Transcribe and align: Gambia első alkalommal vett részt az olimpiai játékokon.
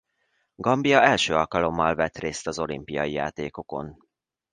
Gambia 0.55 1.01
első 1.01 1.33
alkalommal 1.35 1.95
vett 1.95 2.17
részt 2.17 2.47
az 2.47 2.59
olimpiai 2.59 3.11
játékokon. 3.11 3.97